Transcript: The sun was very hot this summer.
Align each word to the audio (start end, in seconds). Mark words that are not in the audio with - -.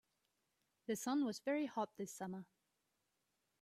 The 0.87 0.95
sun 0.95 1.25
was 1.25 1.41
very 1.41 1.67
hot 1.67 1.95
this 1.95 2.11
summer. 2.11 2.47